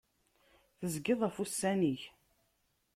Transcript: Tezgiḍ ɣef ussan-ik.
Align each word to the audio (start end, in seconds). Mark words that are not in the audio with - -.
Tezgiḍ 0.77 1.19
ɣef 1.23 1.35
ussan-ik. 1.43 2.01